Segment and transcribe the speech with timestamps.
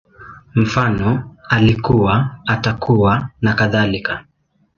[0.55, 4.25] Mfano, Alikuwa, Atakuwa, nakadhalika